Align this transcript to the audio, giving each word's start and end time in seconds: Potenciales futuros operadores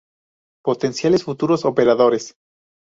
Potenciales 0.65 1.23
futuros 1.23 1.63
operadores 1.63 2.33